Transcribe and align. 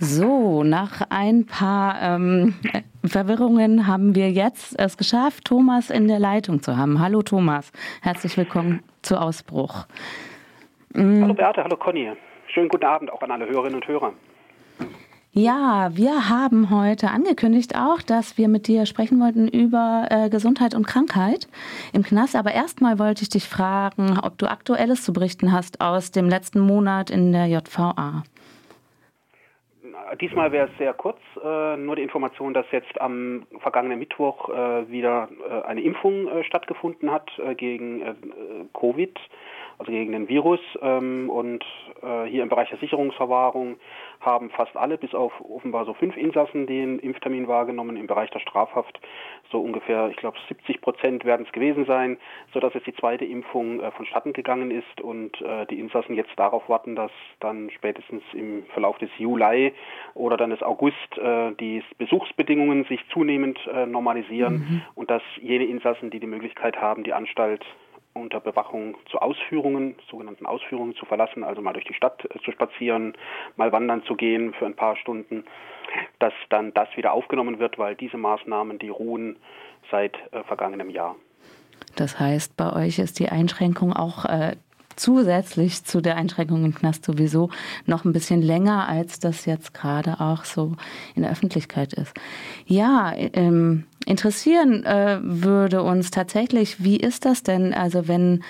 So, 0.00 0.62
nach 0.62 1.02
ein 1.10 1.46
paar 1.46 2.00
ähm, 2.00 2.54
Verwirrungen 3.04 3.88
haben 3.88 4.14
wir 4.14 4.30
jetzt 4.30 4.78
es 4.78 4.96
geschafft, 4.96 5.46
Thomas 5.46 5.90
in 5.90 6.06
der 6.06 6.20
Leitung 6.20 6.62
zu 6.62 6.76
haben. 6.76 7.00
Hallo 7.00 7.22
Thomas, 7.22 7.72
herzlich 8.00 8.36
willkommen 8.36 8.84
zu 9.02 9.20
Ausbruch. 9.20 9.86
Mhm. 10.94 11.22
Hallo 11.22 11.34
Beate, 11.34 11.64
hallo 11.64 11.76
Conny. 11.76 12.12
Schönen 12.46 12.68
guten 12.68 12.84
Abend 12.84 13.12
auch 13.12 13.20
an 13.22 13.32
alle 13.32 13.48
Hörerinnen 13.48 13.74
und 13.74 13.88
Hörer. 13.88 14.12
Ja, 15.32 15.90
wir 15.92 16.28
haben 16.28 16.70
heute 16.70 17.10
angekündigt 17.10 17.76
auch, 17.76 18.00
dass 18.00 18.38
wir 18.38 18.48
mit 18.48 18.68
dir 18.68 18.86
sprechen 18.86 19.20
wollten 19.20 19.48
über 19.48 20.06
äh, 20.10 20.30
Gesundheit 20.30 20.74
und 20.74 20.86
Krankheit 20.86 21.48
im 21.92 22.04
Knast. 22.04 22.36
Aber 22.36 22.52
erstmal 22.52 23.00
wollte 23.00 23.22
ich 23.22 23.30
dich 23.30 23.48
fragen, 23.48 24.18
ob 24.22 24.38
du 24.38 24.46
Aktuelles 24.46 25.02
zu 25.02 25.12
berichten 25.12 25.52
hast 25.52 25.80
aus 25.80 26.12
dem 26.12 26.28
letzten 26.28 26.60
Monat 26.60 27.10
in 27.10 27.32
der 27.32 27.46
JVA. 27.46 28.22
Diesmal 30.16 30.52
wäre 30.52 30.68
es 30.68 30.78
sehr 30.78 30.94
kurz, 30.94 31.18
äh, 31.42 31.76
nur 31.76 31.96
die 31.96 32.02
Information, 32.02 32.54
dass 32.54 32.66
jetzt 32.70 33.00
am 33.00 33.46
vergangenen 33.60 33.98
Mittwoch 33.98 34.48
äh, 34.48 34.90
wieder 34.90 35.28
äh, 35.48 35.66
eine 35.66 35.82
Impfung 35.82 36.28
äh, 36.28 36.44
stattgefunden 36.44 37.10
hat 37.10 37.30
äh, 37.38 37.54
gegen 37.54 38.02
Covid 38.72 39.18
also 39.78 39.92
gegen 39.92 40.12
den 40.12 40.28
Virus. 40.28 40.60
Ähm, 40.82 41.30
und 41.30 41.64
äh, 42.02 42.24
hier 42.24 42.42
im 42.42 42.48
Bereich 42.48 42.68
der 42.70 42.78
Sicherungsverwahrung 42.78 43.76
haben 44.20 44.50
fast 44.50 44.76
alle, 44.76 44.98
bis 44.98 45.14
auf 45.14 45.32
offenbar 45.40 45.84
so 45.84 45.94
fünf 45.94 46.16
Insassen, 46.16 46.66
den 46.66 46.98
Impftermin 46.98 47.46
wahrgenommen. 47.46 47.96
Im 47.96 48.06
Bereich 48.06 48.30
der 48.30 48.40
Strafhaft 48.40 49.00
so 49.50 49.60
ungefähr, 49.60 50.08
ich 50.10 50.16
glaube, 50.16 50.36
70 50.48 50.80
Prozent 50.80 51.24
werden 51.24 51.46
es 51.46 51.52
gewesen 51.52 51.86
sein, 51.86 52.18
sodass 52.52 52.74
jetzt 52.74 52.86
die 52.86 52.94
zweite 52.94 53.24
Impfung 53.24 53.80
äh, 53.80 53.90
vonstatten 53.92 54.32
gegangen 54.32 54.70
ist 54.70 55.00
und 55.00 55.40
äh, 55.40 55.66
die 55.66 55.78
Insassen 55.78 56.14
jetzt 56.14 56.32
darauf 56.36 56.68
warten, 56.68 56.96
dass 56.96 57.12
dann 57.40 57.70
spätestens 57.70 58.22
im 58.32 58.64
Verlauf 58.72 58.98
des 58.98 59.10
Juli 59.18 59.72
oder 60.14 60.36
dann 60.36 60.50
des 60.50 60.62
August 60.62 61.18
äh, 61.18 61.52
die 61.52 61.82
Besuchsbedingungen 61.96 62.84
sich 62.84 63.00
zunehmend 63.12 63.58
äh, 63.72 63.86
normalisieren 63.86 64.54
mhm. 64.54 64.82
und 64.94 65.10
dass 65.10 65.22
jene 65.40 65.64
Insassen, 65.64 66.10
die 66.10 66.20
die 66.20 66.26
Möglichkeit 66.26 66.80
haben, 66.80 67.04
die 67.04 67.12
Anstalt 67.12 67.64
unter 68.14 68.40
Bewachung 68.40 68.96
zu 69.10 69.18
Ausführungen, 69.18 69.94
sogenannten 70.10 70.46
Ausführungen 70.46 70.94
zu 70.96 71.06
verlassen, 71.06 71.44
also 71.44 71.62
mal 71.62 71.72
durch 71.72 71.84
die 71.84 71.94
Stadt 71.94 72.24
äh, 72.24 72.38
zu 72.44 72.52
spazieren, 72.52 73.14
mal 73.56 73.72
wandern 73.72 74.02
zu 74.04 74.14
gehen 74.14 74.54
für 74.54 74.66
ein 74.66 74.76
paar 74.76 74.96
Stunden, 74.96 75.44
dass 76.18 76.32
dann 76.50 76.74
das 76.74 76.88
wieder 76.96 77.12
aufgenommen 77.12 77.58
wird, 77.58 77.78
weil 77.78 77.94
diese 77.94 78.16
Maßnahmen, 78.16 78.78
die 78.78 78.88
ruhen 78.88 79.36
seit 79.90 80.16
äh, 80.32 80.42
vergangenem 80.44 80.90
Jahr. 80.90 81.16
Das 81.96 82.18
heißt, 82.18 82.56
bei 82.56 82.72
euch 82.72 82.98
ist 82.98 83.18
die 83.18 83.28
Einschränkung 83.28 83.92
auch 83.92 84.24
äh, 84.24 84.56
zusätzlich 84.98 85.84
zu 85.84 86.00
der 86.00 86.16
Einschränkung 86.16 86.64
im 86.64 86.74
Knast 86.74 87.04
sowieso 87.04 87.50
noch 87.86 88.04
ein 88.04 88.12
bisschen 88.12 88.42
länger, 88.42 88.88
als 88.88 89.20
das 89.20 89.46
jetzt 89.46 89.72
gerade 89.74 90.20
auch 90.20 90.44
so 90.44 90.74
in 91.14 91.22
der 91.22 91.30
Öffentlichkeit 91.30 91.92
ist. 91.92 92.14
Ja, 92.66 93.12
ähm, 93.16 93.84
interessieren 94.08 94.84
äh, 94.84 95.18
würde 95.22 95.82
uns 95.82 96.10
tatsächlich, 96.10 96.82
wie 96.82 96.96
ist 96.96 97.24
das 97.24 97.42
denn, 97.42 97.74
also 97.74 98.08
wenn 98.08 98.42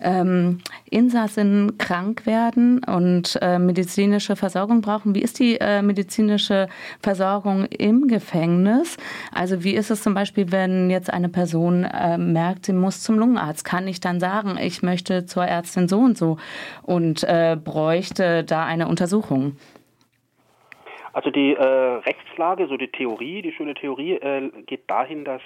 ähm, 0.00 0.60
Insassen 0.90 1.76
krank 1.78 2.26
werden 2.26 2.84
und 2.84 3.38
äh, 3.42 3.58
medizinische 3.58 4.36
Versorgung 4.36 4.80
brauchen. 4.80 5.14
Wie 5.14 5.22
ist 5.22 5.38
die 5.38 5.58
äh, 5.60 5.82
medizinische 5.82 6.68
Versorgung 7.02 7.64
im 7.66 8.06
Gefängnis? 8.08 8.96
Also 9.32 9.64
wie 9.64 9.74
ist 9.74 9.90
es 9.90 10.02
zum 10.02 10.14
Beispiel, 10.14 10.52
wenn 10.52 10.90
jetzt 10.90 11.12
eine 11.12 11.28
Person 11.28 11.84
äh, 11.84 12.16
merkt, 12.16 12.66
sie 12.66 12.72
muss 12.72 13.02
zum 13.02 13.18
Lungenarzt? 13.18 13.64
Kann 13.64 13.88
ich 13.88 14.00
dann 14.00 14.20
sagen, 14.20 14.56
ich 14.60 14.82
möchte 14.82 15.26
zur 15.26 15.44
Ärztin 15.44 15.88
so 15.88 15.98
und 15.98 16.16
so 16.16 16.38
und 16.82 17.24
äh, 17.24 17.56
bräuchte 17.62 18.44
da 18.44 18.64
eine 18.64 18.88
Untersuchung? 18.88 19.56
Also 21.12 21.30
die 21.30 21.54
äh, 21.54 21.62
Rechtslage, 21.62 22.66
so 22.66 22.76
die 22.76 22.88
Theorie, 22.88 23.42
die 23.42 23.52
schöne 23.52 23.74
Theorie 23.74 24.14
äh, 24.14 24.50
geht 24.66 24.90
dahin, 24.90 25.24
dass 25.24 25.42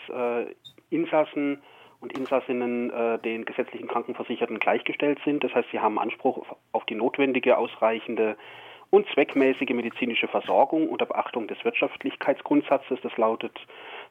Insassen 0.90 1.62
und 2.02 2.18
Insassinnen 2.18 2.90
äh, 2.90 3.18
den 3.20 3.44
gesetzlichen 3.44 3.88
Krankenversicherten 3.88 4.58
gleichgestellt 4.58 5.20
sind. 5.24 5.44
Das 5.44 5.54
heißt, 5.54 5.68
sie 5.70 5.80
haben 5.80 5.98
Anspruch 5.98 6.44
auf 6.72 6.84
die 6.86 6.96
notwendige, 6.96 7.56
ausreichende 7.56 8.36
und 8.90 9.06
zweckmäßige 9.14 9.70
medizinische 9.70 10.28
Versorgung 10.28 10.88
unter 10.88 11.06
Beachtung 11.06 11.46
des 11.46 11.64
Wirtschaftlichkeitsgrundsatzes. 11.64 12.98
Das 13.02 13.16
lautet, 13.16 13.58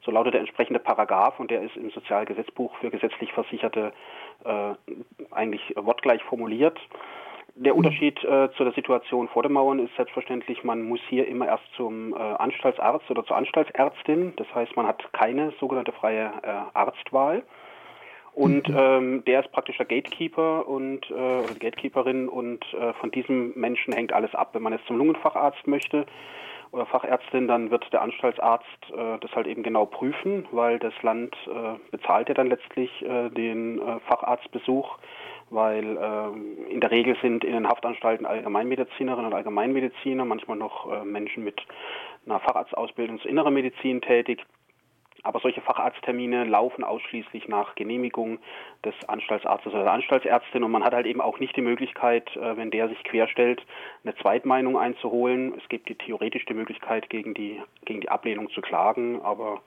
so 0.03 0.09
lautet 0.09 0.33
der 0.33 0.41
entsprechende 0.41 0.79
Paragraph 0.79 1.39
und 1.39 1.51
der 1.51 1.61
ist 1.61 1.75
im 1.75 1.91
Sozialgesetzbuch 1.91 2.75
für 2.77 2.89
gesetzlich 2.89 3.31
Versicherte 3.33 3.93
äh, 4.45 4.73
eigentlich 5.29 5.73
wortgleich 5.75 6.23
formuliert. 6.23 6.79
Der. 7.55 7.75
Unterschied 7.75 8.23
äh, 8.23 8.49
zu 8.55 8.63
der 8.63 8.73
Situation 8.73 9.27
vor 9.27 9.43
den 9.43 9.51
Mauern 9.51 9.79
ist 9.79 9.95
selbstverständlich, 9.95 10.63
man 10.63 10.83
muss 10.83 10.99
hier 11.09 11.27
immer 11.27 11.47
erst 11.47 11.63
zum 11.75 12.13
äh, 12.13 12.17
Anstaltsarzt 12.17 13.09
oder 13.11 13.25
zur 13.25 13.35
Anstaltsärztin. 13.35 14.33
Das 14.37 14.47
heißt, 14.53 14.75
man 14.75 14.87
hat 14.87 15.11
keine 15.13 15.51
sogenannte 15.59 15.91
freie 15.91 16.31
äh, 16.43 16.47
Arztwahl. 16.73 17.43
Und 18.33 18.69
mhm. 18.69 18.77
ähm, 18.77 19.25
der 19.25 19.41
ist 19.41 19.51
praktisch 19.51 19.77
der 19.77 19.85
Gatekeeper 19.85 20.67
und 20.67 21.09
äh, 21.09 21.13
oder 21.13 21.55
Gatekeeperin 21.59 22.29
und 22.29 22.63
äh, 22.73 22.93
von 22.93 23.11
diesem 23.11 23.51
Menschen 23.55 23.93
hängt 23.93 24.13
alles 24.13 24.33
ab. 24.33 24.51
Wenn 24.53 24.63
man 24.63 24.73
jetzt 24.73 24.87
zum 24.87 24.97
Lungenfacharzt 24.97 25.67
möchte 25.67 26.05
oder 26.71 26.85
Fachärztin, 26.85 27.49
dann 27.49 27.71
wird 27.71 27.91
der 27.91 28.01
Anstaltsarzt 28.01 28.65
äh, 28.95 29.17
das 29.19 29.31
halt 29.35 29.47
eben 29.47 29.63
genau 29.63 29.85
prüfen, 29.85 30.47
weil 30.51 30.79
das 30.79 30.93
Land 31.01 31.35
äh, 31.47 31.77
bezahlt 31.91 32.29
ja 32.29 32.33
dann 32.33 32.47
letztlich 32.47 32.89
äh, 33.01 33.29
den 33.29 33.79
äh, 33.79 33.99
Facharztbesuch, 34.07 34.97
weil 35.51 35.97
äh, 35.97 36.71
in 36.71 36.79
der 36.79 36.91
Regel 36.91 37.15
sind 37.21 37.43
in 37.43 37.53
den 37.53 37.67
Haftanstalten 37.67 38.25
Allgemeinmedizinerinnen 38.25 39.27
und 39.27 39.33
Allgemeinmediziner, 39.33 40.25
manchmal 40.25 40.57
noch 40.57 40.91
äh, 40.91 41.03
Menschen 41.03 41.43
mit 41.43 41.61
einer 42.25 42.39
Facharztausbildung 42.39 43.19
zur 43.19 43.29
inneren 43.29 43.53
Medizin 43.53 44.01
tätig. 44.01 44.43
Aber 45.23 45.39
solche 45.39 45.61
Facharzttermine 45.61 46.45
laufen 46.45 46.83
ausschließlich 46.83 47.47
nach 47.47 47.75
Genehmigung 47.75 48.39
des 48.83 48.95
Anstaltsarztes 49.07 49.71
oder 49.71 49.83
der 49.83 49.93
Anstaltsärztin 49.93 50.63
und 50.63 50.71
man 50.71 50.83
hat 50.83 50.93
halt 50.93 51.05
eben 51.05 51.21
auch 51.21 51.39
nicht 51.39 51.55
die 51.55 51.61
Möglichkeit, 51.61 52.35
äh, 52.37 52.57
wenn 52.57 52.71
der 52.71 52.87
sich 52.89 53.03
querstellt, 53.03 53.63
eine 54.03 54.15
Zweitmeinung 54.15 54.77
einzuholen. 54.77 55.53
Es 55.61 55.67
gibt 55.69 55.89
die 55.89 55.95
theoretisch 55.95 56.45
die 56.45 56.55
Möglichkeit, 56.55 57.09
gegen 57.09 57.33
die, 57.33 57.61
gegen 57.85 58.01
die 58.01 58.09
Ablehnung 58.09 58.49
zu 58.49 58.61
klagen, 58.61 59.21
aber 59.21 59.61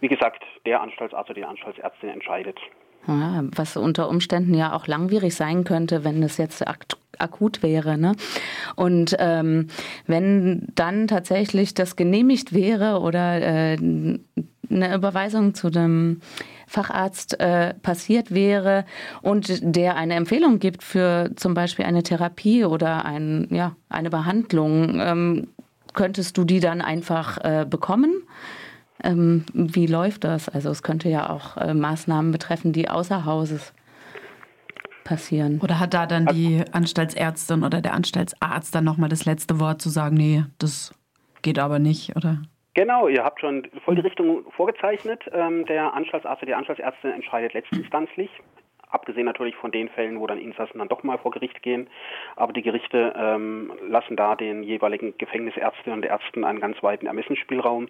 wie 0.00 0.08
gesagt, 0.08 0.44
der 0.66 0.80
Anstaltsarzt 0.80 1.30
oder 1.30 1.40
die 1.40 1.46
Anstaltsärztin 1.46 2.08
entscheidet. 2.08 2.58
Ja, 3.06 3.44
was 3.56 3.76
unter 3.76 4.08
Umständen 4.08 4.54
ja 4.54 4.72
auch 4.74 4.86
langwierig 4.86 5.34
sein 5.34 5.64
könnte, 5.64 6.04
wenn 6.04 6.22
es 6.22 6.36
jetzt 6.36 6.66
akt 6.66 6.96
akut 7.18 7.62
wäre. 7.62 7.98
Ne? 7.98 8.14
Und 8.76 9.14
ähm, 9.18 9.68
wenn 10.06 10.68
dann 10.74 11.06
tatsächlich 11.06 11.74
das 11.74 11.96
genehmigt 11.96 12.54
wäre 12.54 13.00
oder 13.00 13.40
äh, 13.42 13.76
eine 14.70 14.94
Überweisung 14.94 15.54
zu 15.54 15.70
dem 15.70 16.20
Facharzt 16.66 17.40
äh, 17.40 17.74
passiert 17.74 18.32
wäre 18.32 18.84
und 19.22 19.58
der 19.60 19.96
eine 19.96 20.14
Empfehlung 20.14 20.60
gibt 20.60 20.84
für 20.84 21.30
zum 21.34 21.52
Beispiel 21.54 21.84
eine 21.84 22.04
Therapie 22.04 22.64
oder 22.64 23.04
ein, 23.04 23.48
ja, 23.50 23.74
eine 23.88 24.08
Behandlung, 24.08 25.00
ähm, 25.00 25.48
könntest 25.94 26.38
du 26.38 26.44
die 26.44 26.60
dann 26.60 26.80
einfach 26.80 27.38
äh, 27.38 27.66
bekommen? 27.68 28.22
Ähm, 29.04 29.44
wie 29.52 29.86
läuft 29.86 30.24
das? 30.24 30.48
Also 30.48 30.70
es 30.70 30.82
könnte 30.82 31.08
ja 31.08 31.30
auch 31.30 31.56
äh, 31.56 31.74
Maßnahmen 31.74 32.32
betreffen, 32.32 32.72
die 32.72 32.88
außer 32.88 33.24
Hauses 33.24 33.72
passieren. 35.04 35.60
Oder 35.62 35.80
hat 35.80 35.94
da 35.94 36.06
dann 36.06 36.26
die 36.26 36.62
Anstaltsärztin 36.72 37.64
oder 37.64 37.80
der 37.80 37.94
Anstaltsarzt 37.94 38.74
dann 38.74 38.84
nochmal 38.84 39.08
das 39.08 39.24
letzte 39.24 39.58
Wort 39.58 39.82
zu 39.82 39.88
sagen, 39.88 40.16
nee, 40.16 40.44
das 40.58 40.94
geht 41.42 41.58
aber 41.58 41.78
nicht, 41.78 42.16
oder? 42.16 42.42
Genau, 42.74 43.08
ihr 43.08 43.24
habt 43.24 43.40
schon 43.40 43.66
voll 43.84 43.96
die 43.96 44.02
Richtung 44.02 44.44
vorgezeichnet. 44.52 45.20
Ähm, 45.32 45.66
der 45.66 45.92
Anstaltsarzt 45.94 46.42
oder 46.42 46.52
die 46.52 46.54
Anstaltsärztin 46.54 47.12
entscheidet 47.12 47.54
letztinstanzlich 47.54 48.30
abgesehen 48.90 49.26
natürlich 49.26 49.56
von 49.56 49.70
den 49.70 49.88
Fällen, 49.88 50.20
wo 50.20 50.26
dann 50.26 50.38
Insassen 50.38 50.78
dann 50.78 50.88
doch 50.88 51.02
mal 51.02 51.18
vor 51.18 51.30
Gericht 51.30 51.62
gehen. 51.62 51.88
Aber 52.36 52.52
die 52.52 52.62
Gerichte 52.62 53.14
ähm, 53.16 53.72
lassen 53.88 54.16
da 54.16 54.36
den 54.36 54.62
jeweiligen 54.62 55.16
Gefängnisärztinnen 55.18 56.00
und 56.00 56.06
Ärzten 56.06 56.44
einen 56.44 56.60
ganz 56.60 56.82
weiten 56.82 57.06
Ermessensspielraum. 57.06 57.88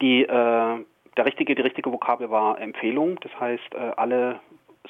Die, 0.00 0.22
äh, 0.22 0.26
der 0.28 1.24
richtige, 1.24 1.54
die 1.54 1.62
richtige 1.62 1.92
Vokabel 1.92 2.30
war 2.30 2.60
Empfehlung. 2.60 3.18
Das 3.20 3.38
heißt, 3.38 3.74
äh, 3.74 3.92
alle 3.96 4.40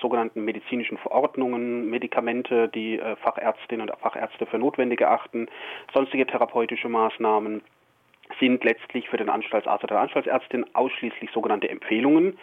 sogenannten 0.01 0.45
medizinischen 0.45 0.99
Verordnungen, 0.99 1.89
Medikamente, 1.89 2.69
die 2.69 2.99
äh, 2.99 3.17
Fachärztinnen 3.17 3.89
und 3.89 3.99
Fachärzte 4.01 4.47
für 4.47 4.59
notwendig 4.59 5.01
erachten, 5.01 5.49
sonstige 5.93 6.27
therapeutische 6.27 6.89
Maßnahmen 6.89 7.63
sind 8.41 8.65
letztlich 8.65 9.09
für 9.09 9.17
den 9.17 9.29
Anstaltsarzt 9.29 9.85
oder 9.85 10.01
Anstaltsärztin 10.01 10.65
ausschließlich 10.75 11.31
sogenannte 11.33 11.69
Empfehlungen. 11.69 12.39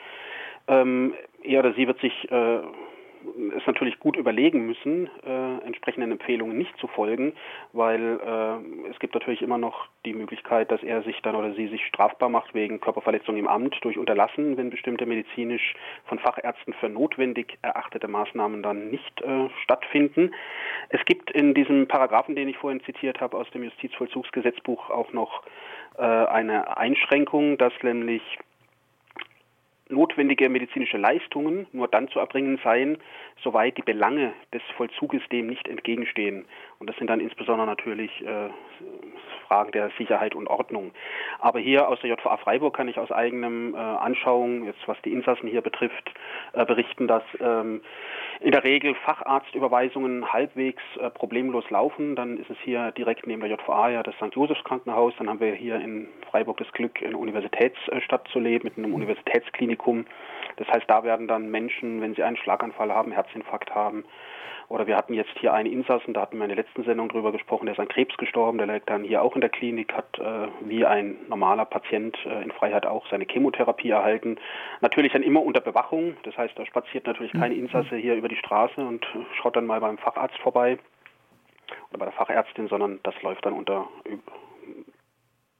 Ähm, 0.67 1.13
er 1.43 1.59
oder 1.59 1.73
sie 1.73 1.87
wird 1.87 1.99
sich 1.99 2.31
äh, 2.31 2.59
es 3.57 3.65
natürlich 3.65 3.99
gut 3.99 4.15
überlegen 4.15 4.65
müssen, 4.65 5.09
äh, 5.25 5.65
entsprechenden 5.65 6.11
Empfehlungen 6.11 6.57
nicht 6.57 6.75
zu 6.77 6.87
folgen, 6.87 7.33
weil 7.73 8.19
äh, 8.19 8.89
es 8.89 8.99
gibt 8.99 9.13
natürlich 9.13 9.41
immer 9.41 9.57
noch 9.57 9.87
die 10.05 10.13
Möglichkeit, 10.13 10.71
dass 10.71 10.81
er 10.83 11.03
sich 11.03 11.21
dann 11.21 11.35
oder 11.35 11.53
sie 11.53 11.67
sich 11.67 11.85
strafbar 11.85 12.29
macht 12.29 12.53
wegen 12.53 12.79
Körperverletzung 12.79 13.37
im 13.37 13.47
Amt 13.47 13.77
durch 13.81 13.97
Unterlassen, 13.97 14.57
wenn 14.57 14.69
bestimmte 14.69 15.05
medizinisch 15.05 15.75
von 16.05 16.19
Fachärzten 16.19 16.73
für 16.73 16.89
notwendig 16.89 17.57
erachtete 17.61 18.07
Maßnahmen 18.07 18.63
dann 18.63 18.89
nicht 18.89 19.21
äh, 19.21 19.49
stattfinden. 19.63 20.33
Es 20.89 21.03
gibt 21.05 21.31
in 21.31 21.53
diesem 21.53 21.87
Paragraphen, 21.87 22.35
den 22.35 22.49
ich 22.49 22.57
vorhin 22.57 22.81
zitiert 22.83 23.21
habe, 23.21 23.37
aus 23.37 23.49
dem 23.51 23.63
Justizvollzugsgesetzbuch 23.63 24.89
auch 24.89 25.13
noch 25.13 25.43
äh, 25.97 26.01
eine 26.01 26.77
Einschränkung, 26.77 27.57
dass 27.57 27.73
nämlich 27.83 28.21
notwendige 29.91 30.49
medizinische 30.49 30.97
Leistungen 30.97 31.67
nur 31.71 31.87
dann 31.87 32.07
zu 32.09 32.19
erbringen 32.19 32.59
seien, 32.63 32.97
soweit 33.43 33.77
die 33.77 33.81
Belange 33.81 34.33
des 34.53 34.61
Vollzuges 34.77 35.21
dem 35.31 35.47
nicht 35.47 35.67
entgegenstehen. 35.67 36.45
Und 36.79 36.89
das 36.89 36.95
sind 36.97 37.09
dann 37.09 37.19
insbesondere 37.19 37.67
natürlich 37.67 38.11
äh, 38.25 38.49
Fragen 39.47 39.71
der 39.71 39.91
Sicherheit 39.97 40.33
und 40.35 40.47
Ordnung. 40.47 40.91
Aber 41.39 41.59
hier 41.59 41.87
aus 41.87 41.99
der 42.01 42.09
JVA 42.09 42.37
Freiburg 42.37 42.75
kann 42.75 42.87
ich 42.87 42.97
aus 42.97 43.11
eigenem 43.11 43.75
äh, 43.75 43.77
Anschauung, 43.77 44.65
jetzt 44.65 44.87
was 44.87 45.01
die 45.03 45.11
Insassen 45.11 45.47
hier 45.47 45.61
betrifft, 45.61 46.11
äh, 46.53 46.65
berichten, 46.65 47.07
dass 47.07 47.23
ähm, 47.39 47.81
in 48.41 48.51
der 48.51 48.63
Regel 48.63 48.95
Facharztüberweisungen 48.95 50.33
halbwegs 50.33 50.81
äh, 50.99 51.09
problemlos 51.11 51.69
laufen. 51.69 52.15
Dann 52.15 52.37
ist 52.37 52.49
es 52.49 52.57
hier 52.63 52.91
direkt 52.91 53.27
neben 53.27 53.41
der 53.41 53.51
JVA 53.51 53.89
ja 53.89 54.03
das 54.03 54.15
St. 54.15 54.33
Josefs 54.33 54.63
Krankenhaus. 54.63 55.13
Dann 55.17 55.29
haben 55.29 55.39
wir 55.39 55.53
hier 55.53 55.75
in 55.75 56.07
Freiburg 56.29 56.57
das 56.57 56.71
Glück, 56.71 57.01
in 57.01 57.13
Universitätsstadt 57.13 58.27
zu 58.29 58.39
leben 58.39 58.63
mit 58.63 58.77
einem 58.77 58.95
Universitätsklinikum. 58.95 60.05
Das 60.57 60.67
heißt, 60.69 60.85
da 60.87 61.03
werden 61.03 61.27
dann 61.27 61.51
Menschen, 61.51 62.01
wenn 62.01 62.15
sie 62.15 62.23
einen 62.23 62.37
Schlaganfall 62.37 62.91
haben, 62.91 63.11
Herzinfarkt 63.11 63.75
haben, 63.75 64.03
oder 64.71 64.87
wir 64.87 64.95
hatten 64.95 65.13
jetzt 65.13 65.37
hier 65.37 65.53
einen 65.53 65.71
Insassen, 65.71 66.13
da 66.13 66.21
hatten 66.21 66.37
wir 66.37 66.45
in 66.45 66.49
der 66.49 66.55
letzten 66.55 66.83
Sendung 66.85 67.09
drüber 67.09 67.33
gesprochen, 67.33 67.65
der 67.65 67.73
ist 67.73 67.79
an 67.79 67.89
Krebs 67.89 68.15
gestorben, 68.15 68.57
der 68.57 68.67
liegt 68.67 68.89
dann 68.89 69.03
hier 69.03 69.21
auch 69.21 69.35
in 69.35 69.41
der 69.41 69.49
Klinik, 69.49 69.93
hat 69.93 70.17
äh, 70.17 70.47
wie 70.61 70.85
ein 70.85 71.17
normaler 71.27 71.65
Patient 71.65 72.17
äh, 72.25 72.41
in 72.41 72.51
Freiheit 72.51 72.85
auch 72.85 73.05
seine 73.11 73.25
Chemotherapie 73.29 73.89
erhalten. 73.89 74.37
Natürlich 74.79 75.11
dann 75.11 75.23
immer 75.23 75.43
unter 75.43 75.59
Bewachung, 75.59 76.15
das 76.23 76.37
heißt, 76.37 76.57
da 76.57 76.65
spaziert 76.65 77.05
natürlich 77.05 77.33
kein 77.33 77.51
mhm. 77.51 77.65
Insasse 77.65 77.97
hier 77.97 78.15
über 78.15 78.29
die 78.31 78.37
Straße 78.37 78.81
und 78.81 79.05
schaut 79.35 79.55
dann 79.55 79.65
mal 79.67 79.79
beim 79.79 79.97
Facharzt 79.97 80.37
vorbei 80.39 80.79
oder 81.89 81.99
bei 81.99 82.05
der 82.05 82.13
Fachärztin, 82.13 82.67
sondern 82.67 82.99
das 83.03 83.19
läuft 83.21 83.45
dann 83.45 83.53
unter 83.53 83.87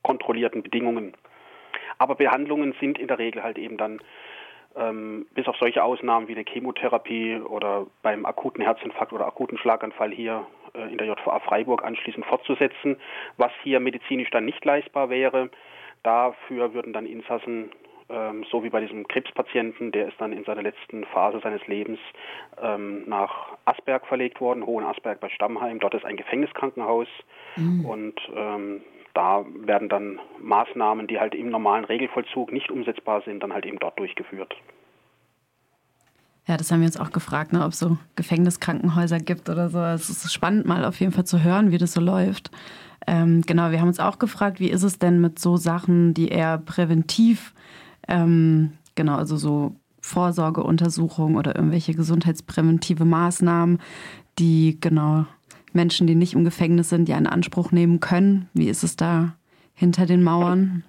kontrollierten 0.02 0.64
Bedingungen. 0.64 1.14
Aber 1.98 2.16
Behandlungen 2.16 2.74
sind 2.80 2.98
in 2.98 3.08
der 3.08 3.20
Regel 3.20 3.44
halt 3.44 3.58
eben 3.58 3.78
dann 3.78 4.02
ähm, 4.76 5.28
bis 5.34 5.48
auf 5.48 5.58
solche 5.58 5.84
Ausnahmen 5.84 6.28
wie 6.28 6.36
eine 6.36 6.46
Chemotherapie 6.48 7.38
oder 7.38 7.88
beim 8.02 8.26
akuten 8.26 8.64
Herzinfarkt 8.64 9.14
oder 9.14 9.28
akuten 9.28 9.58
Schlaganfall 9.58 10.12
hier 10.12 10.48
äh, 10.74 10.92
in 10.92 10.98
der 10.98 11.08
JVA 11.08 11.40
Freiburg 11.40 11.84
anschließend 11.84 12.26
fortzusetzen, 12.26 12.98
was 13.38 13.52
hier 13.64 13.80
medizinisch 13.80 14.30
dann 14.32 14.46
nicht 14.46 14.64
leistbar 14.64 15.10
wäre. 15.10 15.50
Dafür 16.04 16.74
würden 16.74 16.94
dann 16.94 17.06
Insassen 17.06 17.72
ähm, 18.12 18.46
so 18.52 18.64
wie 18.64 18.70
bei 18.70 18.82
diesem 18.82 19.08
Krebspatienten, 19.08 19.92
der 19.92 20.08
ist 20.08 20.20
dann 20.20 20.34
in 20.34 20.44
seiner 20.44 20.62
letzten 20.62 21.06
Phase 21.06 21.40
seines 21.42 21.66
Lebens 21.68 22.00
ähm, 22.62 23.04
nach 23.08 23.58
Asberg 23.66 24.06
verlegt 24.08 24.42
worden, 24.42 24.66
Hohen 24.66 24.84
Asberg 24.84 25.20
bei 25.20 25.30
Stammheim. 25.30 25.80
Dort 25.80 25.94
ist 25.94 26.06
ein 26.06 26.18
Gefängniskrankenhaus 26.18 27.08
mhm. 27.56 27.86
und 27.86 28.20
ähm, 28.36 28.82
da 29.14 29.46
werden 29.66 29.90
dann 29.90 30.20
Maßnahmen, 30.40 31.08
die 31.08 31.20
halt 31.20 31.36
im 31.36 31.50
normalen 31.50 31.86
Regelvollzug 31.86 32.52
nicht 32.52 32.72
umsetzbar 32.72 33.22
sind, 33.24 33.44
dann 33.44 33.54
halt 33.54 33.66
eben 33.66 33.80
dort 33.80 34.00
durchgeführt. 34.00 34.56
Ja, 36.48 36.58
das 36.58 36.72
haben 36.72 36.80
wir 36.80 36.88
uns 36.88 37.00
auch 37.00 37.12
gefragt, 37.12 37.54
ne, 37.54 37.64
ob 37.64 37.72
es 37.72 37.80
so 37.80 37.98
Gefängniskrankenhäuser 38.16 39.20
gibt 39.20 39.50
oder 39.50 39.70
so. 39.70 39.80
Es 39.80 40.10
ist 40.10 40.34
spannend, 40.34 40.66
mal 40.66 40.86
auf 40.86 41.00
jeden 41.00 41.12
Fall 41.12 41.26
zu 41.26 41.44
hören, 41.44 41.72
wie 41.72 41.78
das 41.78 41.94
so 41.94 42.02
läuft. 42.02 42.52
Ähm, 43.08 43.42
genau, 43.42 43.72
wir 43.72 43.80
haben 43.80 43.88
uns 43.88 44.00
auch 44.00 44.20
gefragt, 44.20 44.60
wie 44.60 44.70
ist 44.70 44.84
es 44.84 45.00
denn 45.00 45.22
mit 45.22 45.40
so 45.40 45.58
Sachen, 45.58 46.14
die 46.14 46.30
eher 46.30 46.58
präventiv, 46.58 47.54
ähm, 48.08 48.74
genau, 48.96 49.16
also 49.16 49.38
so 49.38 49.76
Vorsorgeuntersuchungen 50.02 51.38
oder 51.38 51.56
irgendwelche 51.56 51.94
gesundheitspräventive 51.94 53.06
Maßnahmen, 53.06 53.80
die 54.40 54.78
genau 54.80 55.26
Menschen, 55.74 56.08
die 56.08 56.16
nicht 56.16 56.34
im 56.34 56.44
Gefängnis 56.44 56.90
sind, 56.90 57.08
ja 57.08 57.18
in 57.18 57.28
Anspruch 57.28 57.72
nehmen 57.72 58.00
können? 58.00 58.50
Wie 58.54 58.68
ist 58.68 58.84
es 58.84 58.96
da 58.96 59.36
hinter 59.74 60.06
den 60.06 60.24
Mauern? 60.24 60.84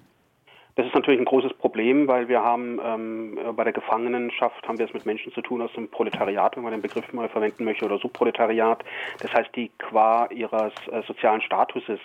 Das 0.75 0.87
ist 0.87 0.95
natürlich 0.95 1.19
ein 1.19 1.25
großes 1.25 1.53
Problem, 1.53 2.07
weil 2.07 2.27
wir 2.27 2.43
haben 2.43 2.79
ähm, 2.83 3.37
bei 3.55 3.63
der 3.63 3.73
Gefangenenschaft 3.73 4.67
haben 4.67 4.79
wir 4.79 4.87
es 4.87 4.93
mit 4.93 5.05
Menschen 5.05 5.31
zu 5.31 5.41
tun 5.41 5.61
aus 5.61 5.71
dem 5.73 5.87
Proletariat, 5.87 6.55
wenn 6.55 6.63
man 6.63 6.71
den 6.71 6.81
Begriff 6.81 7.13
mal 7.13 7.29
verwenden 7.29 7.63
möchte, 7.63 7.85
oder 7.85 7.99
Subproletariat. 7.99 8.83
Das 9.19 9.31
heißt, 9.31 9.55
die 9.55 9.69
qua 9.77 10.27
ihres 10.31 10.73
äh, 10.91 11.03
sozialen 11.05 11.41
Statuses 11.41 11.99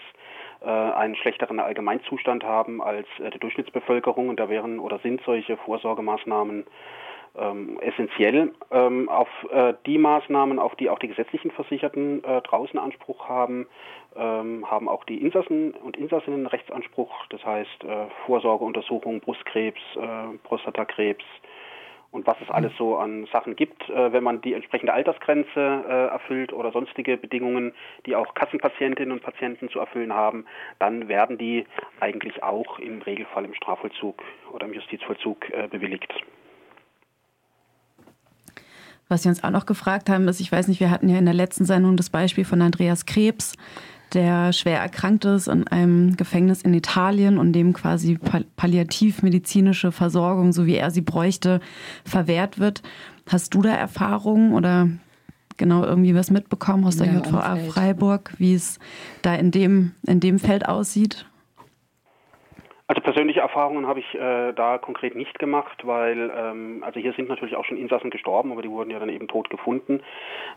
einen 0.66 1.16
schlechteren 1.16 1.60
Allgemeinzustand 1.60 2.44
haben 2.44 2.82
als 2.82 3.06
äh, 3.18 3.30
die 3.30 3.38
Durchschnittsbevölkerung 3.38 4.28
und 4.28 4.40
da 4.40 4.48
wären 4.48 4.78
oder 4.78 4.98
sind 4.98 5.20
solche 5.24 5.56
Vorsorgemaßnahmen 5.56 6.64
ähm, 7.36 7.78
essentiell. 7.80 8.52
Ähm, 8.70 9.08
auf 9.08 9.28
äh, 9.50 9.74
die 9.86 9.98
Maßnahmen, 9.98 10.58
auf 10.58 10.74
die 10.76 10.90
auch 10.90 10.98
die 10.98 11.08
gesetzlichen 11.08 11.50
Versicherten 11.50 12.24
äh, 12.24 12.42
draußen 12.42 12.78
Anspruch 12.78 13.28
haben, 13.28 13.66
ähm, 14.16 14.68
haben 14.68 14.88
auch 14.88 15.04
die 15.04 15.20
Insassen 15.20 15.72
und 15.74 15.96
Insassinnen 15.96 16.46
Rechtsanspruch. 16.46 17.26
Das 17.30 17.44
heißt 17.44 17.84
äh, 17.84 18.06
Vorsorgeuntersuchungen, 18.26 19.20
Brustkrebs, 19.20 19.80
äh, 19.96 20.38
Prostatakrebs 20.44 21.24
und 22.10 22.26
was 22.26 22.36
es 22.40 22.50
alles 22.50 22.72
so 22.78 22.96
an 22.96 23.26
Sachen 23.32 23.54
gibt, 23.54 23.88
äh, 23.88 24.12
wenn 24.12 24.24
man 24.24 24.40
die 24.40 24.54
entsprechende 24.54 24.92
Altersgrenze 24.92 25.48
äh, 25.56 26.06
erfüllt 26.06 26.52
oder 26.52 26.72
sonstige 26.72 27.16
Bedingungen, 27.16 27.72
die 28.06 28.16
auch 28.16 28.34
Kassenpatientinnen 28.34 29.12
und 29.12 29.22
Patienten 29.22 29.68
zu 29.68 29.78
erfüllen 29.78 30.12
haben, 30.12 30.46
dann 30.78 31.08
werden 31.08 31.38
die 31.38 31.66
eigentlich 32.00 32.42
auch 32.42 32.78
im 32.78 33.02
Regelfall 33.02 33.44
im 33.44 33.54
Strafvollzug 33.54 34.22
oder 34.52 34.66
im 34.66 34.74
Justizvollzug 34.74 35.46
bewilligt. 35.70 36.12
Was 39.08 39.24
wir 39.24 39.30
uns 39.30 39.42
auch 39.42 39.50
noch 39.50 39.64
gefragt 39.64 40.10
haben, 40.10 40.28
ist, 40.28 40.40
ich 40.40 40.52
weiß 40.52 40.68
nicht, 40.68 40.80
wir 40.80 40.90
hatten 40.90 41.08
ja 41.08 41.18
in 41.18 41.24
der 41.24 41.34
letzten 41.34 41.64
Sendung 41.64 41.96
das 41.96 42.10
Beispiel 42.10 42.44
von 42.44 42.60
Andreas 42.60 43.06
Krebs, 43.06 43.56
der 44.14 44.52
schwer 44.52 44.80
erkrankt 44.80 45.24
ist 45.24 45.48
in 45.48 45.66
einem 45.66 46.16
Gefängnis 46.16 46.62
in 46.62 46.74
Italien 46.74 47.38
und 47.38 47.52
dem 47.52 47.72
quasi 47.72 48.18
palliativmedizinische 48.56 49.92
Versorgung, 49.92 50.52
so 50.52 50.66
wie 50.66 50.76
er 50.76 50.90
sie 50.90 51.02
bräuchte, 51.02 51.60
verwehrt 52.04 52.58
wird. 52.58 52.82
Hast 53.28 53.54
du 53.54 53.62
da 53.62 53.70
Erfahrungen 53.70 54.52
oder 54.52 54.88
genau 55.58 55.84
irgendwie 55.84 56.14
was 56.14 56.30
mitbekommen 56.30 56.84
aus 56.84 56.96
der 56.96 57.08
ja, 57.08 57.18
JVA 57.18 57.56
Freiburg, 57.56 58.32
wie 58.38 58.54
es 58.54 58.78
da 59.22 59.34
in 59.34 59.50
dem, 59.50 59.92
in 60.06 60.20
dem 60.20 60.38
Feld 60.38 60.66
aussieht? 60.66 61.26
Also 62.90 63.02
persönliche 63.02 63.40
Erfahrungen 63.40 63.86
habe 63.86 64.00
ich 64.00 64.14
äh, 64.14 64.54
da 64.54 64.78
konkret 64.78 65.14
nicht 65.14 65.38
gemacht, 65.38 65.86
weil 65.86 66.32
ähm, 66.34 66.82
also 66.82 66.98
hier 66.98 67.12
sind 67.12 67.28
natürlich 67.28 67.54
auch 67.54 67.66
schon 67.66 67.76
Insassen 67.76 68.08
gestorben, 68.08 68.50
aber 68.50 68.62
die 68.62 68.70
wurden 68.70 68.88
ja 68.90 68.98
dann 68.98 69.10
eben 69.10 69.28
tot 69.28 69.50
gefunden. 69.50 70.00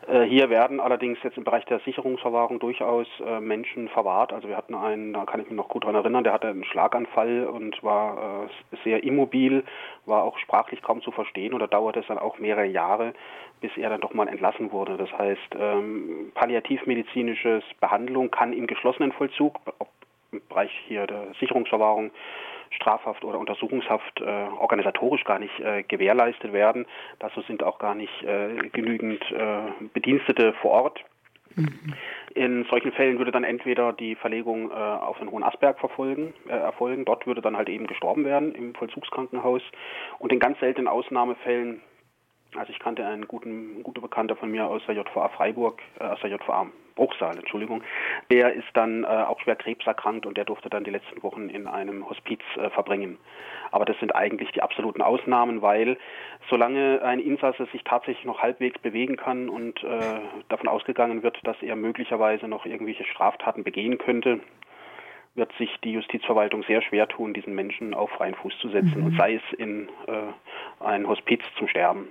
Äh, 0.07 0.21
hier 0.21 0.49
werden 0.49 0.79
allerdings 0.79 1.19
jetzt 1.23 1.35
im 1.35 1.43
Bereich 1.43 1.65
der 1.65 1.79
Sicherungsverwahrung 1.79 2.59
durchaus 2.59 3.05
äh, 3.19 3.41
Menschen 3.41 3.89
verwahrt. 3.89 4.31
Also 4.31 4.47
wir 4.47 4.55
hatten 4.55 4.75
einen, 4.75 5.11
da 5.11 5.25
kann 5.25 5.41
ich 5.41 5.47
mich 5.47 5.57
noch 5.57 5.67
gut 5.67 5.83
dran 5.83 5.93
erinnern, 5.95 6.23
der 6.23 6.31
hatte 6.31 6.47
einen 6.47 6.63
Schlaganfall 6.63 7.47
und 7.47 7.83
war 7.83 8.45
äh, 8.71 8.77
sehr 8.85 9.03
immobil, 9.03 9.65
war 10.05 10.23
auch 10.23 10.37
sprachlich 10.37 10.81
kaum 10.81 11.01
zu 11.01 11.11
verstehen 11.11 11.51
und 11.53 11.59
da 11.59 11.67
dauerte 11.67 11.99
es 11.99 12.07
dann 12.07 12.17
auch 12.17 12.39
mehrere 12.39 12.65
Jahre, 12.65 13.13
bis 13.59 13.75
er 13.75 13.89
dann 13.89 13.99
doch 13.99 14.13
mal 14.13 14.29
entlassen 14.29 14.71
wurde. 14.71 14.95
Das 14.95 15.11
heißt, 15.11 15.55
ähm, 15.59 16.31
palliativmedizinisches 16.33 17.65
Behandlung 17.81 18.31
kann 18.31 18.53
im 18.53 18.67
geschlossenen 18.67 19.11
Vollzug, 19.11 19.59
ob 19.79 19.89
im 20.31 20.41
Bereich 20.47 20.71
hier 20.87 21.07
der 21.07 21.33
Sicherungsverwahrung 21.39 22.11
Strafhaft 22.71 23.25
oder 23.25 23.37
Untersuchungshaft 23.37 24.21
äh, 24.21 24.23
organisatorisch 24.23 25.23
gar 25.25 25.39
nicht 25.39 25.59
äh, 25.59 25.83
gewährleistet 25.83 26.53
werden. 26.53 26.85
Dazu 27.19 27.41
sind 27.41 27.63
auch 27.63 27.79
gar 27.79 27.95
nicht 27.95 28.23
äh, 28.23 28.69
genügend 28.71 29.21
äh, 29.31 29.63
Bedienstete 29.93 30.53
vor 30.61 30.71
Ort. 30.71 31.03
Mhm. 31.55 31.93
In 32.33 32.63
solchen 32.69 32.93
Fällen 32.93 33.17
würde 33.17 33.31
dann 33.31 33.43
entweder 33.43 33.91
die 33.91 34.15
Verlegung 34.15 34.71
äh, 34.71 34.73
auf 34.73 35.19
den 35.19 35.29
Hohen 35.29 35.43
Asberg 35.43 35.79
verfolgen, 35.79 36.33
äh, 36.47 36.51
erfolgen. 36.51 37.03
Dort 37.03 37.27
würde 37.27 37.41
dann 37.41 37.57
halt 37.57 37.67
eben 37.67 37.87
gestorben 37.87 38.23
werden 38.23 38.55
im 38.55 38.73
Vollzugskrankenhaus. 38.73 39.61
Und 40.19 40.31
in 40.31 40.39
ganz 40.39 40.57
seltenen 40.59 40.87
Ausnahmefällen 40.87 41.81
also 42.57 42.71
ich 42.71 42.79
kannte 42.79 43.05
einen 43.05 43.29
guten, 43.29 43.79
ein 43.79 43.83
guter 43.83 44.01
Bekannter 44.01 44.35
von 44.35 44.51
mir 44.51 44.67
aus 44.67 44.81
der 44.85 44.95
JVA 44.95 45.29
Freiburg, 45.29 45.81
äh, 45.99 46.03
aus 46.03 46.19
der 46.21 46.31
JVA 46.31 46.67
Bruchsal, 46.95 47.37
Entschuldigung. 47.37 47.83
Der 48.31 48.53
ist 48.53 48.67
dann 48.73 49.03
äh, 49.03 49.07
auch 49.07 49.39
schwer 49.41 49.55
krebserkrankt 49.55 50.25
und 50.25 50.37
der 50.37 50.45
durfte 50.45 50.69
dann 50.69 50.83
die 50.83 50.91
letzten 50.91 51.21
Wochen 51.23 51.49
in 51.49 51.67
einem 51.67 52.09
Hospiz 52.09 52.41
äh, 52.57 52.69
verbringen. 52.69 53.17
Aber 53.71 53.85
das 53.85 53.97
sind 53.99 54.15
eigentlich 54.15 54.51
die 54.51 54.61
absoluten 54.61 55.01
Ausnahmen, 55.01 55.61
weil 55.61 55.97
solange 56.49 57.01
ein 57.03 57.19
Insasse 57.19 57.67
sich 57.71 57.83
tatsächlich 57.83 58.25
noch 58.25 58.41
halbwegs 58.41 58.79
bewegen 58.79 59.15
kann 59.15 59.49
und 59.49 59.83
äh, 59.83 59.99
davon 60.49 60.67
ausgegangen 60.67 61.23
wird, 61.23 61.39
dass 61.43 61.61
er 61.61 61.75
möglicherweise 61.75 62.47
noch 62.47 62.65
irgendwelche 62.65 63.05
Straftaten 63.05 63.63
begehen 63.63 63.97
könnte, 63.97 64.41
wird 65.35 65.51
sich 65.57 65.69
die 65.83 65.93
Justizverwaltung 65.93 66.63
sehr 66.63 66.81
schwer 66.81 67.07
tun, 67.07 67.33
diesen 67.33 67.55
Menschen 67.55 67.93
auf 67.93 68.09
freien 68.11 68.35
Fuß 68.35 68.57
zu 68.59 68.69
setzen, 68.69 68.99
mhm. 68.99 69.05
und 69.05 69.17
sei 69.17 69.35
es 69.35 69.57
in 69.57 69.87
äh, 70.07 70.83
ein 70.83 71.07
Hospiz 71.07 71.41
zum 71.57 71.67
Sterben. 71.67 72.09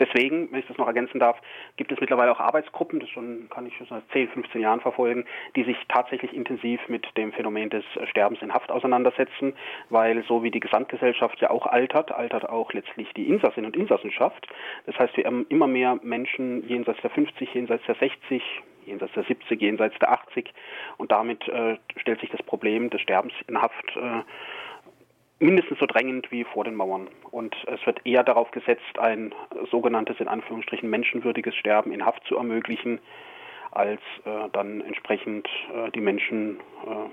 Deswegen, 0.00 0.50
wenn 0.50 0.60
ich 0.60 0.66
das 0.66 0.78
noch 0.78 0.86
ergänzen 0.86 1.20
darf, 1.20 1.40
gibt 1.76 1.92
es 1.92 2.00
mittlerweile 2.00 2.32
auch 2.32 2.40
Arbeitsgruppen, 2.40 3.00
das 3.00 3.08
schon 3.10 3.48
kann 3.50 3.66
ich 3.66 3.76
schon 3.76 3.86
seit 3.86 4.02
10, 4.12 4.28
15 4.28 4.60
Jahren 4.60 4.80
verfolgen, 4.80 5.24
die 5.56 5.64
sich 5.64 5.76
tatsächlich 5.88 6.32
intensiv 6.34 6.80
mit 6.88 7.06
dem 7.16 7.32
Phänomen 7.32 7.70
des 7.70 7.84
Sterbens 8.10 8.42
in 8.42 8.52
Haft 8.52 8.70
auseinandersetzen, 8.70 9.54
weil 9.90 10.24
so 10.24 10.42
wie 10.42 10.50
die 10.50 10.60
Gesamtgesellschaft 10.60 11.40
ja 11.40 11.50
auch 11.50 11.66
altert, 11.66 12.12
altert 12.12 12.48
auch 12.48 12.72
letztlich 12.72 13.12
die 13.14 13.28
Insassin 13.28 13.64
und 13.64 13.76
Insassenschaft. 13.76 14.46
Das 14.86 14.98
heißt, 14.98 15.16
wir 15.16 15.24
haben 15.24 15.46
immer 15.48 15.66
mehr 15.66 15.98
Menschen 16.02 16.66
jenseits 16.68 17.00
der 17.02 17.10
50, 17.10 17.54
jenseits 17.54 17.84
der 17.86 17.94
60, 17.96 18.42
jenseits 18.86 19.12
der 19.12 19.24
70, 19.24 19.60
jenseits 19.60 19.98
der 19.98 20.12
80 20.12 20.52
und 20.96 21.12
damit 21.12 21.46
äh, 21.48 21.76
stellt 21.96 22.20
sich 22.20 22.30
das 22.30 22.42
Problem 22.42 22.90
des 22.90 23.00
Sterbens 23.00 23.34
in 23.46 23.60
Haft 23.60 23.96
äh, 23.96 24.22
mindestens 25.42 25.78
so 25.78 25.86
drängend 25.86 26.30
wie 26.30 26.44
vor 26.44 26.64
den 26.64 26.74
Mauern. 26.74 27.08
Und 27.30 27.54
es 27.66 27.84
wird 27.84 28.06
eher 28.06 28.22
darauf 28.22 28.50
gesetzt, 28.52 28.98
ein 28.98 29.34
sogenanntes 29.70 30.20
in 30.20 30.28
Anführungsstrichen 30.28 30.88
menschenwürdiges 30.88 31.54
Sterben 31.56 31.92
in 31.92 32.06
Haft 32.06 32.24
zu 32.24 32.36
ermöglichen, 32.36 33.00
als 33.72 34.00
äh, 34.24 34.48
dann 34.52 34.80
entsprechend 34.82 35.48
äh, 35.74 35.90
die 35.90 36.00
Menschen 36.00 36.60
äh, 36.86 37.08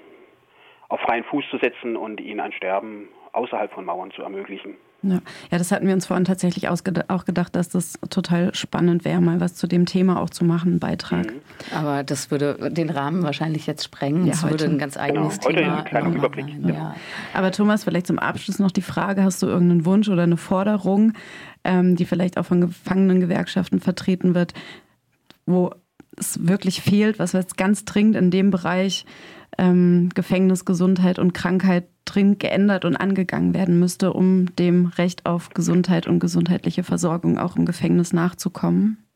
auf 0.89 1.00
freien 1.01 1.24
Fuß 1.24 1.45
zu 1.50 1.57
setzen 1.57 1.95
und 1.95 2.21
ihnen 2.21 2.39
ein 2.39 2.51
Sterben 2.53 3.09
außerhalb 3.31 3.71
von 3.71 3.86
Mauern 3.86 4.12
zu 4.12 4.21
ermöglichen. 4.21 4.77
Ja. 5.01 5.22
ja, 5.50 5.58
das 5.58 5.72
hatten 5.72 5.88
wir 5.88 5.94
uns 5.94 6.06
vorhin 6.06 6.25
tatsächlich 6.25 6.68
auch 6.68 6.84
gedacht, 6.84 7.56
dass 7.56 7.70
das 7.70 7.94
total 8.10 8.53
spannend 8.53 9.06
wäre, 9.06 9.22
mal 9.22 9.39
was 9.39 9.56
zu 9.56 9.65
dem 9.65 9.86
Thema 9.86 10.20
auch 10.20 10.29
zu 10.29 10.44
machen, 10.44 10.72
einen 10.72 10.79
Beitrag. 10.79 11.27
Mhm. 11.27 11.41
Aber 11.74 12.03
das 12.03 12.32
würde 12.32 12.70
den 12.72 12.89
Rahmen 12.89 13.24
wahrscheinlich 13.24 13.65
jetzt 13.65 13.84
sprengen. 13.84 14.25
Ja, 14.25 14.32
das 14.32 14.44
heute. 14.44 14.51
würde 14.51 14.65
ein 14.65 14.77
ganz 14.77 14.98
eigenes 14.98 15.39
genau. 15.39 15.60
Thema 15.60 15.77
heute 15.79 15.96
einen 15.96 16.15
Überblick. 16.15 16.48
Ja. 16.63 16.70
ja. 16.70 16.96
Aber 17.34 17.51
Thomas, 17.51 17.86
vielleicht 17.86 18.08
zum 18.08 18.20
Abschluss 18.20 18.60
noch 18.60 18.72
die 18.72 18.82
Frage, 18.82 19.24
hast 19.24 19.41
du 19.41 19.48
irgendeinen 19.48 19.86
Wunsch 19.86 20.10
oder 20.10 20.24
eine 20.24 20.38
Forderung, 20.38 21.13
ähm, 21.63 21.96
die 21.96 22.06
vielleicht 22.06 22.38
auch 22.38 22.46
von 22.46 22.62
Gefangenengewerkschaften 22.62 23.79
vertreten 23.79 24.36
wird, 24.36 24.53
wo 25.46 25.72
es 26.18 26.48
wirklich 26.48 26.82
fehlt, 26.82 27.20
was 27.20 27.32
jetzt 27.32 27.58
ganz 27.58 27.86
dringend 27.86 28.15
in 28.15 28.32
dem 28.32 28.51
Bereich 28.51 29.06
ähm, 29.58 30.10
Gefängnis, 30.13 30.65
Gesundheit 30.65 31.20
und 31.20 31.34
Krankheit 31.34 31.88
dringend 32.13 32.39
geändert 32.39 32.86
und 32.86 32.96
angegangen 32.96 33.54
werden 33.54 33.80
müsste, 33.80 34.13
um 34.13 34.56
dem 34.56 34.88
Recht 34.88 35.25
auf 35.25 35.50
Gesundheit 35.50 36.08
und 36.08 36.20
gesundheitliche 36.20 36.84
Versorgung 36.84 37.38
auch 37.38 37.56
im 37.56 37.66
Gefängnis 37.66 38.13
nachzukommen? 38.13 39.09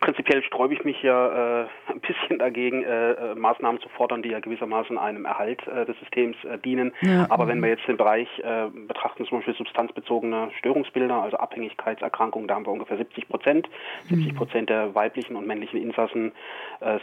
Prinzipiell 0.00 0.42
sträube 0.42 0.74
ich 0.74 0.84
mich 0.84 1.02
ja 1.02 1.62
äh, 1.62 1.66
ein 1.88 2.00
bisschen 2.00 2.38
dagegen, 2.38 2.82
äh, 2.84 3.12
äh, 3.12 3.34
Maßnahmen 3.34 3.80
zu 3.80 3.88
fordern, 3.88 4.22
die 4.22 4.28
ja 4.28 4.40
gewissermaßen 4.40 4.98
einem 4.98 5.24
Erhalt 5.24 5.66
äh, 5.66 5.86
des 5.86 5.98
Systems 6.00 6.36
äh, 6.44 6.58
dienen. 6.58 6.92
Ja. 7.00 7.26
Aber 7.30 7.48
wenn 7.48 7.62
wir 7.62 7.70
jetzt 7.70 7.88
den 7.88 7.96
Bereich 7.96 8.28
äh, 8.40 8.68
betrachten, 8.86 9.24
zum 9.24 9.38
Beispiel 9.38 9.54
substanzbezogene 9.54 10.50
Störungsbilder, 10.58 11.22
also 11.22 11.38
Abhängigkeitserkrankungen, 11.38 12.46
da 12.46 12.56
haben 12.56 12.66
wir 12.66 12.72
ungefähr 12.72 12.98
70 12.98 13.28
Prozent. 13.28 13.68
Mhm. 14.10 14.16
70 14.16 14.36
Prozent 14.36 14.70
der 14.70 14.94
weiblichen 14.94 15.34
und 15.34 15.46
männlichen 15.46 15.80
Insassen 15.80 16.32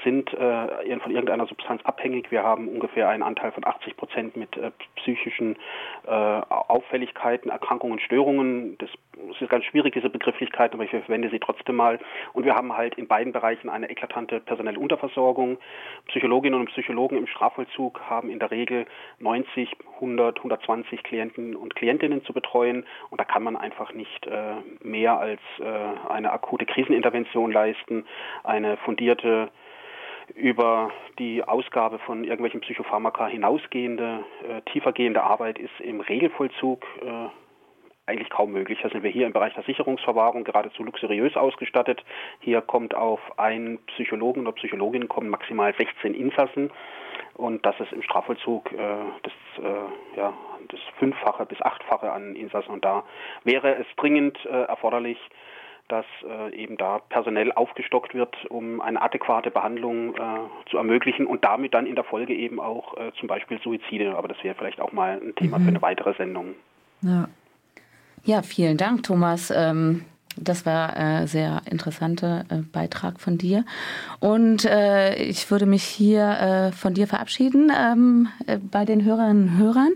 sind 0.04 0.30
von 0.30 1.12
irgendeiner 1.12 1.48
Substanz 1.48 1.82
abhängig. 1.84 2.30
Wir 2.32 2.44
haben 2.44 2.68
ungefähr 2.68 3.10
einen 3.10 3.24
Anteil 3.24 3.52
von 3.52 3.66
80 3.66 3.98
Prozent 3.98 4.38
mit 4.38 4.50
psychischen 4.98 5.56
Auffälligkeiten, 6.06 7.50
Erkrankungen, 7.50 8.00
Störungen. 8.00 8.78
Das 8.78 8.90
ist 9.40 9.50
ganz 9.50 9.66
schwierig, 9.66 9.94
diese 9.94 10.10
Begrifflichkeit, 10.10 10.74
aber 10.74 10.84
ich 10.84 10.92
verwende 10.92 11.30
sie 11.30 11.40
trotzdem 11.40 11.76
mal. 11.76 12.00
Und 12.34 12.46
wir 12.46 12.56
haben 12.56 12.76
halt 12.76 12.83
halt 12.84 12.96
in 12.96 13.08
beiden 13.08 13.34
Bereichen 13.34 13.70
eine 13.70 13.90
eklatante 13.90 14.40
personelle 14.40 14.80
Unterversorgung. 14.80 15.58
Psychologinnen 16.08 16.60
und 16.60 16.70
Psychologen 16.70 17.18
im 17.18 17.28
Strafvollzug 17.28 18.02
haben 18.02 18.30
in 18.30 18.40
der 18.40 18.52
Regel 18.52 18.86
90, 19.20 19.70
100, 19.96 20.38
120 20.38 21.04
Klienten 21.04 21.56
und 21.56 21.76
Klientinnen 21.76 22.24
zu 22.26 22.34
betreuen 22.34 22.86
und 23.10 23.20
da 23.20 23.26
kann 23.26 23.44
man 23.44 23.56
einfach 23.56 23.94
nicht 23.94 24.28
äh, 24.28 24.56
mehr 24.84 25.18
als 25.18 25.42
äh, 25.60 26.10
eine 26.10 26.32
akute 26.32 26.66
Krisenintervention 26.66 27.52
leisten, 27.52 28.06
eine 28.44 28.78
fundierte 28.78 29.50
über 30.36 30.92
die 31.20 31.44
Ausgabe 31.44 32.00
von 32.00 32.24
irgendwelchen 32.24 32.62
Psychopharmaka 32.62 33.28
hinausgehende, 33.28 34.24
äh, 34.48 34.62
tiefergehende 34.72 35.24
Arbeit 35.24 35.60
ist 35.60 35.80
im 35.80 36.02
Regelvollzug 36.02 36.86
äh, 37.02 37.43
eigentlich 38.06 38.30
kaum 38.30 38.52
möglich. 38.52 38.80
Da 38.84 38.90
sind 38.90 39.04
wir 39.04 39.12
hier 39.12 39.26
im 39.26 39.34
Bereich 39.34 39.54
der 39.54 39.64
Sicherungsverwahrung 39.64 40.44
geradezu 40.44 40.84
luxuriös 40.84 41.36
ausgestattet. 41.36 42.04
Hier 42.40 42.62
kommt 42.62 42.96
auf 42.96 43.20
einen 43.40 43.80
Psychologen 43.86 44.42
oder 44.42 44.52
Psychologin 44.54 45.08
kommen 45.08 45.30
maximal 45.30 45.74
16 45.78 46.14
Insassen 46.14 46.72
und 47.36 47.66
das 47.66 47.80
ist 47.80 47.92
im 47.92 48.02
Strafvollzug 48.02 48.72
äh, 48.72 48.78
das, 49.24 49.34
äh, 49.64 50.18
ja, 50.18 50.34
das 50.70 50.80
Fünffache 51.00 51.46
bis 51.46 51.62
Achtfache 51.62 52.12
an 52.12 52.36
Insassen. 52.36 52.72
Und 52.72 52.86
da 52.86 53.04
wäre 53.44 53.76
es 53.76 53.88
dringend 53.98 54.38
äh, 54.46 54.64
erforderlich, 54.64 55.18
dass 55.88 56.06
äh, 56.24 56.56
eben 56.56 56.78
da 56.78 57.00
personell 57.10 57.52
aufgestockt 57.52 58.14
wird, 58.14 58.46
um 58.50 58.82
eine 58.82 59.02
adäquate 59.02 59.52
Behandlung 59.52 60.16
äh, 60.16 60.70
zu 60.70 60.78
ermöglichen 60.78 61.26
und 61.26 61.44
damit 61.44 61.74
dann 61.74 61.86
in 61.86 61.96
der 61.96 62.04
Folge 62.04 62.34
eben 62.34 62.60
auch 62.60 62.98
äh, 62.98 63.12
zum 63.20 63.28
Beispiel 63.28 63.60
Suizide. 63.62 64.16
Aber 64.16 64.28
das 64.28 64.42
wäre 64.44 64.56
vielleicht 64.56 64.80
auch 64.80 64.92
mal 64.92 65.20
ein 65.22 65.36
Thema 65.36 65.60
mhm. 65.60 65.64
für 65.64 65.70
eine 65.70 65.82
weitere 65.82 66.14
Sendung. 66.14 66.56
Ja. 67.02 67.28
Ja, 68.26 68.42
vielen 68.42 68.78
Dank, 68.78 69.04
Thomas. 69.04 69.52
Ähm, 69.56 70.06
das 70.38 70.66
war 70.66 70.96
ein 70.96 71.24
äh, 71.24 71.28
sehr 71.28 71.62
interessanter 71.70 72.46
äh, 72.50 72.62
Beitrag 72.72 73.20
von 73.20 73.38
dir. 73.38 73.66
Und 74.20 74.66
äh, 74.66 75.16
ich 75.16 75.52
würde 75.52 75.66
mich 75.66 75.84
hier 75.84 76.72
von 76.76 76.94
dir 76.94 77.08
verabschieden 77.08 77.72
ähm, 77.76 78.30
bei 78.72 78.86
den 78.86 79.04
Hörerinnen 79.04 79.50
und 79.50 79.58
Hörern. 79.58 79.94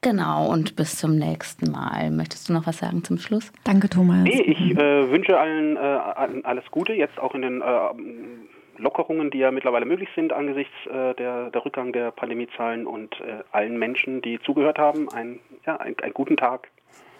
Genau, 0.00 0.50
und 0.50 0.76
bis 0.76 0.98
zum 0.98 1.16
nächsten 1.16 1.70
Mal. 1.70 2.10
Möchtest 2.10 2.48
du 2.48 2.52
noch 2.52 2.66
was 2.66 2.78
sagen 2.78 3.04
zum 3.04 3.18
Schluss? 3.18 3.52
Danke, 3.64 3.88
Thomas. 3.88 4.22
Nee, 4.24 4.42
ich 4.42 4.76
äh, 4.76 5.10
wünsche 5.10 5.38
allen 5.38 5.76
äh, 5.76 6.42
alles 6.42 6.64
Gute, 6.70 6.92
jetzt 6.92 7.18
auch 7.18 7.34
in 7.34 7.40
den 7.40 7.62
äh, 7.62 8.80
Lockerungen, 8.82 9.30
die 9.30 9.38
ja 9.38 9.50
mittlerweile 9.50 9.86
möglich 9.86 10.08
sind 10.14 10.32
angesichts 10.32 10.74
der, 10.90 11.14
der 11.50 11.64
Rückgang 11.64 11.92
der 11.92 12.10
Pandemiezahlen 12.10 12.88
und 12.88 13.14
allen 13.52 13.78
Menschen, 13.78 14.20
die 14.20 14.40
zugehört 14.40 14.78
haben, 14.78 15.08
ein, 15.10 15.38
ja, 15.64 15.76
ein, 15.76 15.94
einen 16.02 16.12
guten 16.12 16.36
Tag. 16.36 16.68